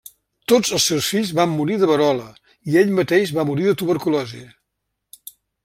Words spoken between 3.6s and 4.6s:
de tuberculosi.